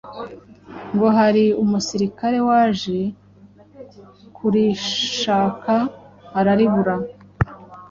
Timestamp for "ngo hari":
0.93-1.45